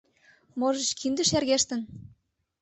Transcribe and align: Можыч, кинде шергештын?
Можыч, 0.59 0.89
кинде 0.99 1.23
шергештын? 1.29 1.81